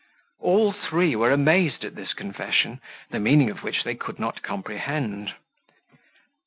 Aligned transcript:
All 0.39 0.73
three 0.73 1.15
were 1.15 1.31
amazed 1.31 1.83
at 1.85 1.93
this 1.93 2.15
confession, 2.15 2.81
the 3.11 3.19
meaning 3.19 3.51
of 3.51 3.61
which 3.61 3.83
they 3.83 3.93
could 3.93 4.17
not 4.17 4.41
comprehend. 4.41 5.35